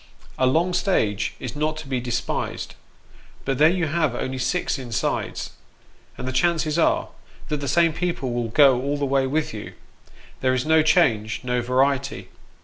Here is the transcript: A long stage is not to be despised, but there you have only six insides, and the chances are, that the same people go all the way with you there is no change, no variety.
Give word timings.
A 0.39 0.47
long 0.47 0.73
stage 0.73 1.35
is 1.39 1.55
not 1.55 1.77
to 1.77 1.87
be 1.87 1.99
despised, 1.99 2.73
but 3.45 3.59
there 3.59 3.69
you 3.69 3.85
have 3.85 4.15
only 4.15 4.39
six 4.39 4.79
insides, 4.79 5.51
and 6.17 6.27
the 6.27 6.31
chances 6.31 6.79
are, 6.79 7.09
that 7.49 7.57
the 7.59 7.67
same 7.67 7.93
people 7.93 8.47
go 8.47 8.81
all 8.81 8.97
the 8.97 9.05
way 9.05 9.27
with 9.27 9.53
you 9.53 9.73
there 10.39 10.55
is 10.55 10.65
no 10.65 10.81
change, 10.81 11.41
no 11.43 11.61
variety. 11.61 12.29